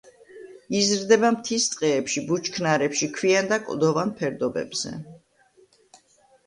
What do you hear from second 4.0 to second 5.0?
ფერდობებზე.